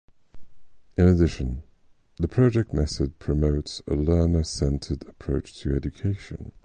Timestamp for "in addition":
0.97-1.61